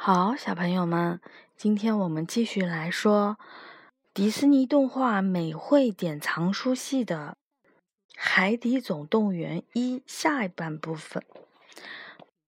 [0.00, 1.20] 好，小朋友们，
[1.56, 3.36] 今天我们继续来说
[4.14, 7.36] 迪士尼动画美绘典藏书系的
[8.16, 11.24] 《海底总动员一》下半部分。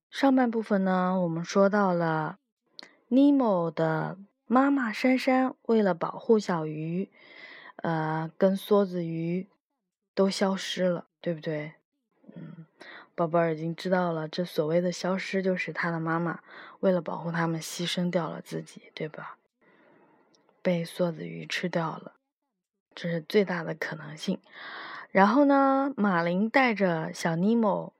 [0.09, 2.39] 上半部分呢，我们说到了
[3.09, 7.11] 尼莫的妈妈珊珊为了保护小鱼，
[7.83, 9.49] 呃，跟梭子鱼
[10.15, 11.73] 都消失了，对不对？
[13.21, 13.27] 嗯。
[13.27, 16.41] 宝贝已经知道了，这所谓的消失，就是他的妈妈
[16.81, 19.37] 为了保护他们，牺牲掉了自己，对吧？
[20.63, 22.15] 被梭子鱼吃掉了，
[22.95, 24.41] 这是最大的可能性。
[25.11, 27.93] 然后呢，马林带着小尼莫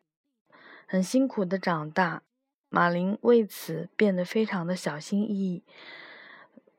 [0.87, 2.23] 很辛苦的长大，
[2.71, 5.63] 马林为此变得非常的小心翼翼，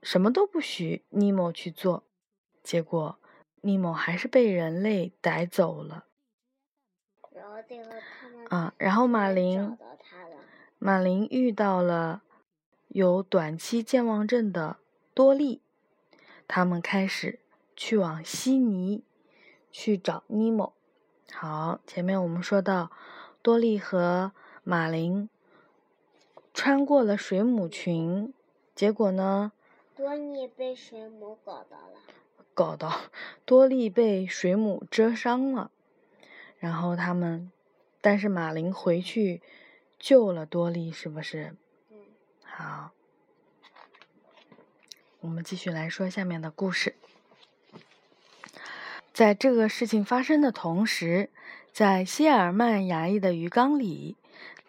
[0.01, 2.03] 什么都不许尼莫去做。
[2.63, 3.19] 结果，
[3.61, 6.05] 尼莫还是被人类逮走了。
[8.49, 9.77] 啊，然后马林，
[10.79, 12.21] 马林遇到了
[12.87, 14.77] 有短期健忘症的
[15.13, 15.61] 多利，
[16.47, 17.39] 他们开始
[17.75, 19.03] 去往悉尼
[19.71, 20.73] 去找尼莫。
[21.31, 22.91] 好，前面我们说到
[23.41, 24.31] 多利和
[24.63, 25.29] 马林
[26.53, 28.33] 穿过了水母群，
[28.75, 29.53] 结果呢？
[29.95, 31.99] 多利被水母搞到了。
[32.53, 32.91] 搞到，
[33.45, 35.71] 多利被水母蛰伤了，
[36.61, 37.51] 然后他们。
[37.99, 39.41] 但是马林回去
[39.99, 41.55] 救了多利，是不是？
[41.91, 41.97] 嗯。
[42.41, 42.91] 好，
[45.19, 46.95] 我们继续来说下面的故事。
[49.13, 51.29] 在这个事情发生的同时，
[51.71, 54.15] 在希尔曼牙医的鱼缸里，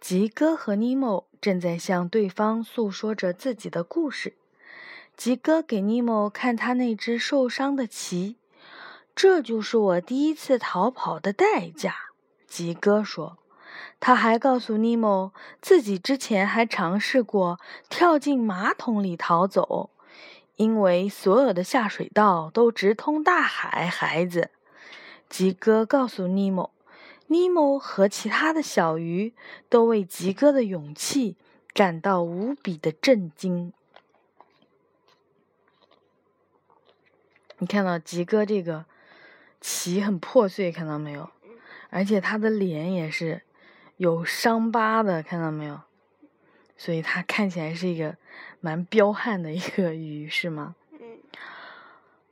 [0.01, 4.35] 吉哥和尼莫正在向对方诉说着自己的故事。
[5.17, 8.37] 吉哥给尼莫看他那只受伤的鳍，
[9.15, 11.95] 这就是我第一次逃跑的代价。
[12.47, 13.39] 吉哥说
[14.01, 19.91] ：“他还告诉尼莫，自己之前还尝试过跳进马桶里逃走，
[20.57, 24.51] 因为所有的下水道都直通大海。”孩子，
[25.29, 26.73] 吉哥告诉尼莫，
[27.29, 29.35] 尼莫和其他的小鱼
[29.69, 31.37] 都为吉哥的勇气
[31.73, 33.73] 感到无比的震惊。
[37.59, 38.85] 你看到吉哥这个
[39.63, 41.31] 鳍很破碎，看到没有？
[41.89, 43.43] 而且他的脸也是
[43.97, 45.81] 有伤疤的，看到没有？
[46.77, 48.17] 所以他看起来是一个
[48.61, 50.75] 蛮彪悍的一个鱼，是吗？
[50.93, 50.99] 嗯。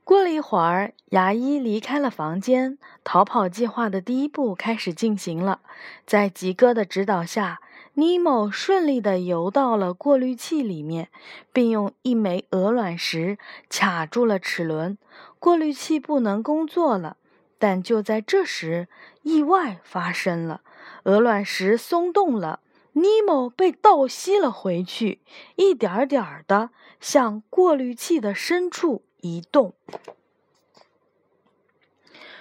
[0.03, 5.61] 过了一会儿，牙医离开了房间，逃跑计划的第一步开始进行了。
[6.05, 7.61] 在吉哥的指导下，
[7.93, 11.07] 尼莫顺利地游到了过滤器里面，
[11.53, 13.37] 并用一枚鹅卵石
[13.69, 14.97] 卡住了齿轮，
[15.39, 17.15] 过滤器不能工作了。
[17.61, 18.87] 但就在这时，
[19.21, 20.61] 意外发生了，
[21.03, 22.59] 鹅卵石松动了，
[22.93, 25.19] 尼莫被倒吸了回去，
[25.57, 29.75] 一点点儿的向过滤器的深处移动。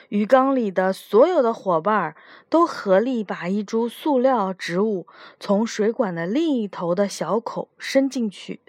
[0.09, 2.17] 鱼缸里的所有的伙伴
[2.49, 5.07] 都合力把一株塑料植物
[5.39, 8.61] 从水管的另一头的小口伸进去，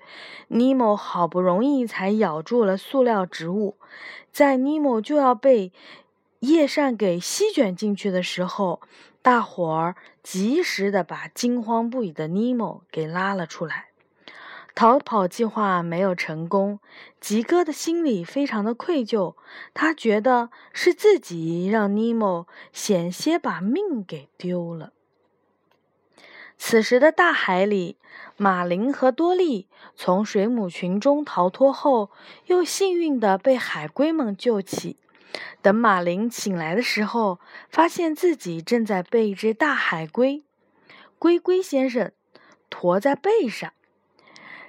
[0.50, 3.78] 尼莫好不容易才咬住了塑料植物，
[4.34, 5.72] 在尼莫就要被。
[6.41, 8.81] 叶扇给吸卷进去的时候，
[9.22, 13.90] 大伙儿及时的把惊慌不已的尼莫给拉了出来。
[14.74, 16.79] 逃跑计划没有成功，
[17.19, 19.35] 吉哥的心里非常的愧疚，
[19.74, 24.94] 他觉得是自己让尼莫险些把命给丢了。
[26.58, 27.97] 此时的大海里，
[28.38, 32.09] 马林和多利从水母群中逃脱后，
[32.47, 34.97] 又幸运的被海龟们救起。
[35.61, 40.43] 等马林醒来的时候，发现自己正在被一只大海龟——
[41.19, 42.11] 龟龟先生——
[42.69, 43.71] 驮在背上。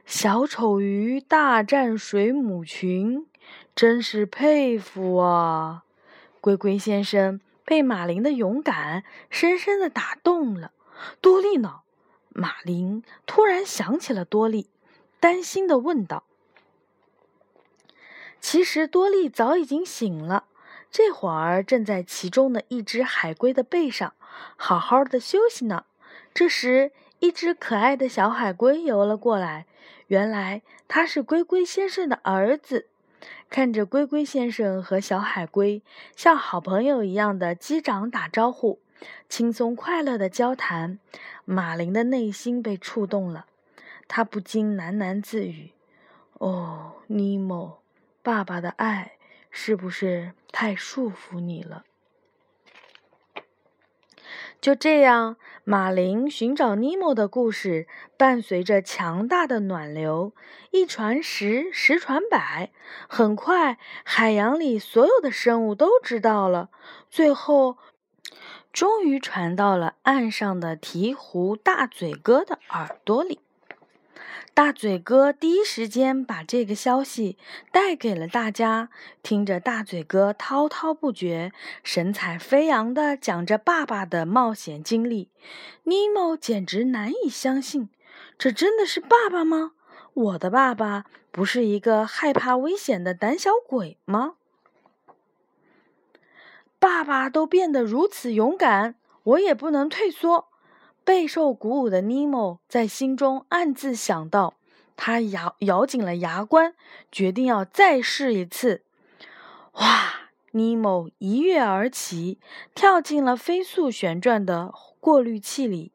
[0.05, 3.27] 小丑鱼大战水母群，
[3.75, 5.85] 真是佩服啊！
[6.41, 10.73] 龟龟先生被马林的勇敢深深的打动了。
[11.21, 11.81] 多利呢？
[12.29, 14.69] 马林突然想起了多利，
[15.21, 16.25] 担心的问道
[18.41, 20.45] ：“其实多利早已经醒了。”
[20.93, 24.13] 这会儿正在其中的一只海龟的背上
[24.57, 25.87] 好好的休息呢。
[26.35, 29.65] 这时，一只可爱的小海龟游了过来。
[30.09, 32.89] 原来它是龟龟先生的儿子。
[33.49, 35.83] 看着龟龟先生和小海龟
[36.15, 38.79] 像好朋友一样的击掌打招呼，
[39.31, 40.99] 轻松快乐的交谈，
[41.47, 43.47] 马林的内心被触动了。
[44.09, 45.73] 他不禁喃喃自语
[46.39, 47.81] ：“哦，尼莫，
[48.23, 49.13] 爸爸的爱。”
[49.55, 51.85] 是不是太束缚你了？
[54.61, 60.33] 就这样，马林寻找尼莫的故事伴随着强大的暖流，
[60.71, 62.71] 一传十，十传百，
[63.09, 66.71] 很快海洋里所有的生物都知道了。
[67.11, 67.77] 最后，
[68.73, 73.41] 终于传到了岸上的鹈鹕大嘴哥的耳朵里。
[74.55, 77.39] 大嘴哥第一时间把这个消息
[77.71, 78.91] 带给了大家。
[79.23, 81.53] 听着大嘴哥滔滔不绝、
[81.83, 85.31] 神采飞扬地讲着爸爸的冒险经历，
[85.85, 87.89] 尼莫简直难以相信：
[88.37, 89.73] 这真的是爸爸吗？
[90.13, 94.35] 我的爸爸不是一个害怕危险的胆小鬼吗？
[96.79, 100.49] 爸爸都变得如此勇敢，我也不能退缩。
[101.05, 104.55] 备受鼓舞的尼莫在心中暗自想到，
[104.97, 106.75] 他咬咬紧了牙关，
[107.11, 108.83] 决定要再试一次。
[109.73, 110.15] 哇！
[110.55, 112.39] 尼莫一跃而起，
[112.75, 114.71] 跳进了飞速旋转的
[115.01, 115.93] 过滤器里。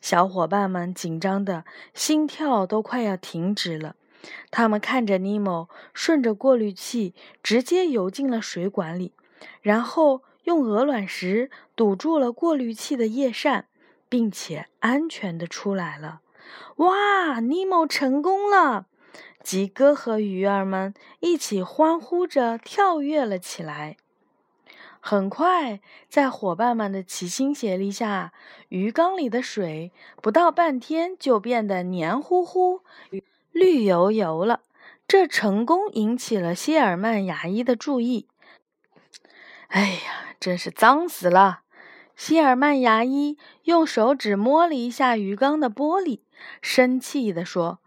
[0.00, 1.64] 小伙伴们紧张的
[1.94, 3.94] 心跳都快要停止了。
[4.50, 7.14] 他们看着尼莫顺着过滤器
[7.44, 9.12] 直接游进了水管里，
[9.60, 13.66] 然后用鹅卵石堵住了过滤器的叶扇。
[14.12, 16.20] 并且安全的出来了，
[16.76, 17.40] 哇！
[17.40, 18.84] 尼莫成功了！
[19.42, 23.96] 吉哥和鱼儿们一起欢呼着跳跃了起来。
[25.00, 25.80] 很快，
[26.10, 28.34] 在伙伴们的齐心协力下，
[28.68, 32.82] 鱼缸里的水不到半天就变得黏糊糊、
[33.50, 34.60] 绿油油了。
[35.08, 38.28] 这成功引起了谢尔曼牙医的注意。
[39.68, 41.61] 哎呀，真是脏死了！
[42.24, 46.20] 希尔曼牙医用手指摸了一下鱼缸的玻璃，
[46.60, 47.80] 生气地说：“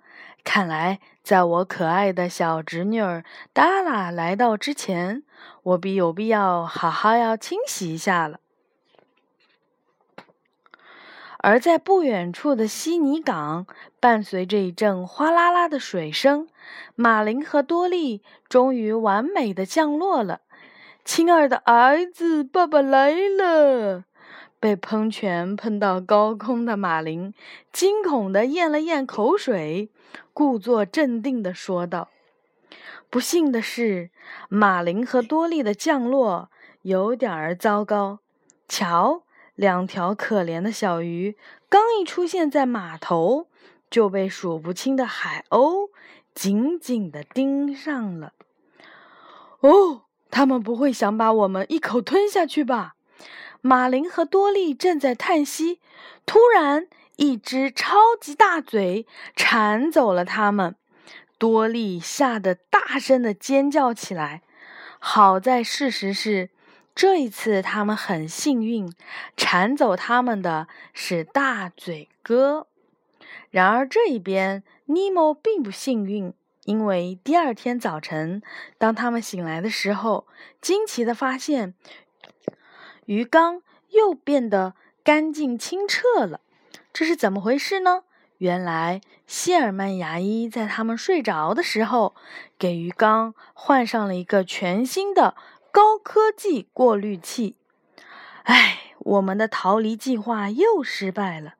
[0.43, 3.23] 看来，在我可爱的小侄女儿
[3.53, 5.23] 达拉来到之前，
[5.63, 8.41] 我必有必要好好要清洗一下了。”
[11.39, 13.65] 而在不远处的悉尼港，
[14.01, 16.49] 伴随着一阵哗啦啦的水声，
[16.95, 20.41] 马林和多利终于完美的降落了。
[21.05, 24.03] 亲爱的儿子，爸爸来了。
[24.65, 27.35] 被喷泉喷到高空的马林
[27.71, 29.91] 惊恐地咽了咽口水，
[30.33, 32.09] 故作镇定地说道
[33.11, 34.09] ：“不幸的是，
[34.49, 36.49] 马林和多利的降落
[36.81, 38.21] 有点儿糟糕。
[38.67, 39.21] 瞧，
[39.53, 41.37] 两条可怜的小鱼
[41.69, 43.45] 刚一出现在码头，
[43.91, 45.91] 就被数不清的海鸥
[46.33, 48.33] 紧紧地盯上了。
[49.59, 52.94] 哦，他们不会想把我们一口吞下去吧？”
[53.67, 55.79] 马林和多利正在叹息，
[56.27, 56.85] 突然，
[57.15, 60.75] 一只超级大嘴铲走了他们。
[61.39, 64.43] 多利吓得大声的尖叫起来。
[64.99, 66.51] 好在事实是，
[66.93, 68.93] 这一次他们很幸运，
[69.35, 72.67] 铲走他们的是大嘴哥。
[73.49, 76.31] 然而这一边，尼莫并不幸运，
[76.65, 78.43] 因为第二天早晨，
[78.77, 80.27] 当他们醒来的时候，
[80.61, 81.73] 惊奇的发现。
[83.05, 84.73] 鱼缸又变得
[85.03, 86.41] 干净清澈了，
[86.91, 88.03] 这是怎么回事呢？
[88.39, 92.15] 原来谢尔曼牙医在他们睡着的时候，
[92.59, 95.35] 给鱼缸换上了一个全新的
[95.71, 97.55] 高科技过滤器。
[98.43, 101.55] 唉，我们的逃离计划又失败了，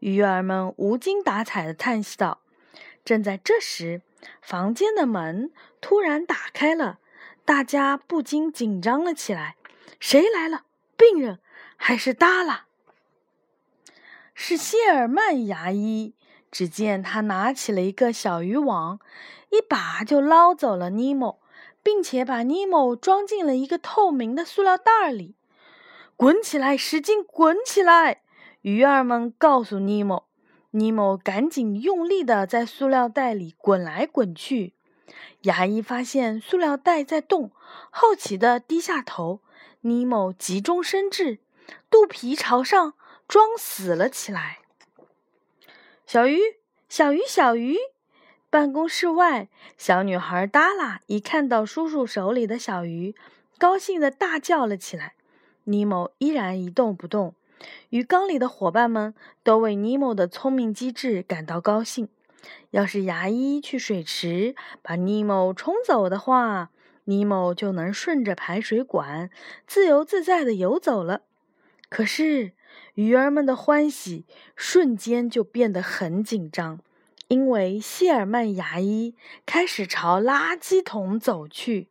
[0.00, 2.40] 鱼儿们无精打采地叹息道。
[3.04, 4.02] 正在这时，
[4.42, 6.98] 房间的门突然打开了，
[7.44, 9.54] 大家不禁紧张了起来。
[10.00, 10.64] 谁来了？
[10.96, 11.40] 病人
[11.76, 12.66] 还是耷拉，
[14.34, 16.14] 是谢尔曼牙医。
[16.50, 18.98] 只见他拿起了一个小渔网，
[19.50, 21.42] 一把就捞走了尼莫，
[21.82, 25.36] 并且把尼莫装进了一个透明的塑料袋里。
[26.16, 28.22] 滚起来，使劲滚起来！
[28.62, 30.26] 鱼儿们告诉尼莫。
[30.70, 34.75] 尼莫赶紧用力的在塑料袋里滚来滚去。
[35.42, 37.50] 牙医发现塑料袋在动，
[37.90, 39.40] 好奇的低下头。
[39.82, 41.38] 尼莫急中生智，
[41.88, 42.94] 肚皮朝上，
[43.28, 44.58] 装死了起来。
[46.06, 46.40] 小鱼，
[46.88, 47.76] 小鱼，小鱼！
[48.50, 53.14] 办公室外，小女孩达拉一看到叔叔手里的小鱼，
[53.58, 55.14] 高兴的大叫了起来。
[55.64, 57.34] 尼莫依然一动不动。
[57.90, 62.08] 鱼缸里的伙伴们都为尼莫的聪明机智感到高兴。
[62.70, 66.70] 要是牙医去水池把尼莫冲走的话，
[67.04, 69.30] 尼莫就能顺着排水管
[69.66, 71.22] 自由自在地游走了。
[71.88, 72.52] 可是，
[72.94, 74.26] 鱼儿们的欢喜
[74.56, 76.80] 瞬间就变得很紧张，
[77.28, 79.14] 因为谢尔曼牙医
[79.46, 81.88] 开始朝垃圾桶走去。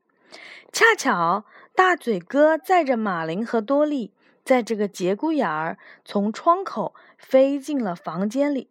[0.74, 4.12] 恰巧，大嘴哥载着马林和多利
[4.44, 8.70] 在这个节骨眼儿从窗口飞进了房间里。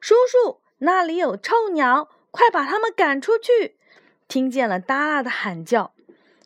[0.00, 3.76] 叔叔，那里有臭鸟，快把它们赶出去！
[4.28, 5.92] 听见了达拉的喊叫，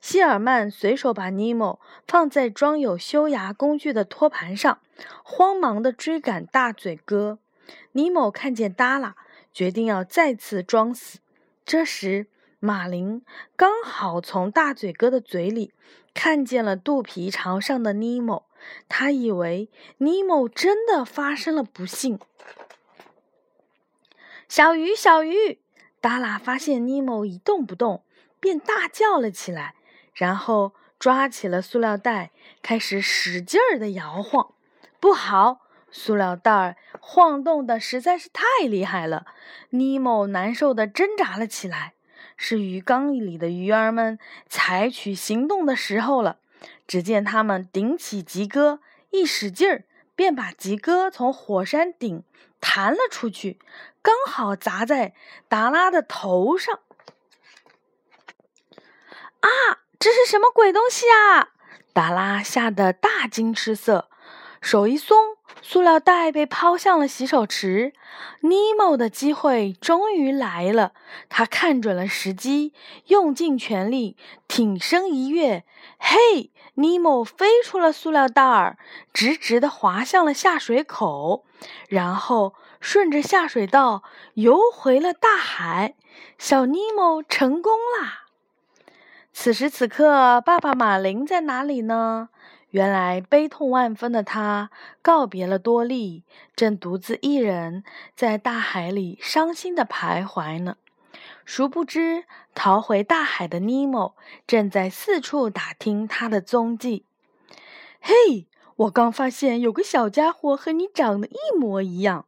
[0.01, 4.81] 希尔曼随手把尼莫放在装有修牙工具的托盘上，
[5.25, 7.39] 慌忙地追赶大嘴哥。
[7.93, 9.17] 尼莫看见达拉，
[9.53, 11.19] 决定要再次装死。
[11.65, 12.29] 这时，
[12.61, 13.23] 马林
[13.57, 15.73] 刚好从大嘴哥的嘴里
[16.15, 18.47] 看见了肚皮朝上的尼莫，
[18.89, 19.69] 他以为
[19.99, 22.21] 尼莫真的发生了不幸。
[24.51, 25.61] 小鱼，小鱼！
[26.01, 28.03] 达拉发现尼莫一动不动，
[28.41, 29.77] 便大叫了起来，
[30.13, 34.53] 然后抓起了塑料袋，开始使劲儿的摇晃。
[34.99, 35.61] 不好，
[35.93, 39.25] 塑料袋晃动的实在是太厉害了，
[39.69, 41.95] 尼莫难受的挣扎了起来。
[42.37, 46.39] 是鱼缸里的鱼儿们采取行动的时候了。
[46.89, 48.81] 只见他们顶起吉哥，
[49.11, 49.85] 一使劲儿，
[50.17, 52.25] 便把吉哥从火山顶
[52.61, 53.59] 弹了出去，
[54.03, 55.15] 刚好砸在
[55.49, 56.81] 达拉的头上。
[59.41, 59.49] 啊！
[59.99, 61.51] 这是什么鬼东西啊！
[61.93, 64.09] 达拉吓得大惊失色，
[64.63, 65.37] 手一松。
[65.63, 67.93] 塑料袋被抛向了洗手池，
[68.41, 70.93] 尼莫的机会终于来了。
[71.29, 72.73] 他看准了时机，
[73.09, 74.17] 用尽全力，
[74.49, 75.65] 挺身一跃，
[75.99, 76.51] 嘿！
[76.75, 78.79] 尼莫飞出了塑料袋儿，
[79.13, 81.45] 直直地滑向了下水口，
[81.89, 84.03] 然后顺着下水道
[84.35, 85.95] 游回了大海。
[86.39, 88.27] 小尼莫成功啦！
[89.33, 92.31] 此时此刻，爸爸马林在哪里呢？
[92.71, 94.71] 原来悲痛万分的他
[95.03, 96.25] 告别了多利，
[96.55, 97.83] 正独自一人
[98.15, 100.77] 在大海里伤心的徘徊呢。
[101.45, 102.25] 殊不知，
[102.55, 104.15] 逃回大海的尼莫
[104.47, 107.05] 正在四处打听他的踪迹。
[108.01, 108.47] 嘿，
[108.81, 112.25] 我刚发现有个小家伙和你长得一模一样。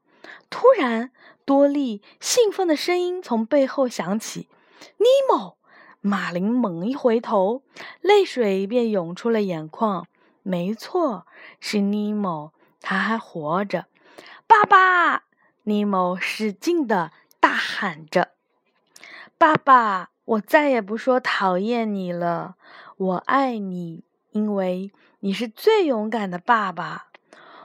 [0.50, 1.10] 突然，
[1.46, 4.48] 多利兴奋的声音从背后响起
[4.98, 5.56] ：“尼莫！”
[6.02, 7.62] 马林猛一回头，
[8.02, 10.06] 泪水便涌出了眼眶。
[10.42, 11.26] 没错，
[11.58, 13.86] 是尼莫，他还活着。
[14.46, 15.24] 爸爸，
[15.62, 18.32] 尼莫使劲的大喊着
[19.38, 22.56] ：“爸爸，我再也不说讨厌你了，
[22.98, 24.90] 我爱你，因为
[25.24, 27.06] 你是最勇敢的爸爸。”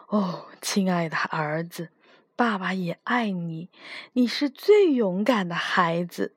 [0.10, 1.90] 哦，亲爱的儿子，
[2.36, 3.70] 爸爸也爱你，
[4.14, 6.36] 你是最勇敢的孩子。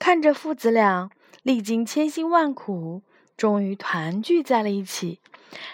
[0.00, 1.10] 看着父子俩
[1.44, 3.02] 历经千辛万苦，
[3.36, 5.20] 终于团聚在了一起。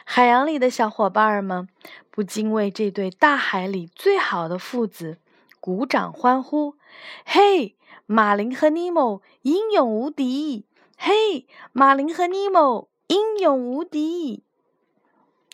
[0.04, 1.66] 海洋里的小伙伴们
[2.10, 5.18] 不禁为这对大海里最好的父子
[5.60, 6.74] 鼓掌欢呼
[7.24, 10.66] ：“嘿，马林和尼莫英勇无敌！
[10.98, 14.44] 嘿，马林和尼莫英勇无敌！”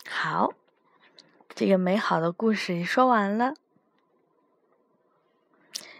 [0.07, 0.53] 好，
[1.53, 3.55] 这个美好的故事说完了。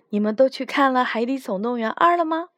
[0.10, 2.50] 你们都去看了《海底总动员二》了吗？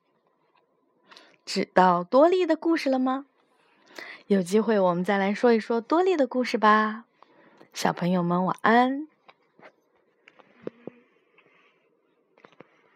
[1.45, 3.25] 知道多利的故事了吗？
[4.27, 7.05] 有机会我们再来说一说多利的故事吧，
[7.73, 9.07] 小朋友们晚安。